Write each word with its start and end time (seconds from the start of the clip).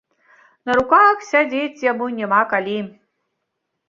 На 0.69 0.75
руках 0.77 1.19
сядзець 1.31 1.85
яму 1.91 2.07
няма 2.21 2.39
калі. 2.55 2.79